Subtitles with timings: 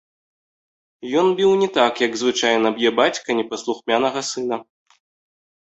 [1.21, 4.63] Ён біў не так, як звычайна б'е бацька непаслухмянага сына.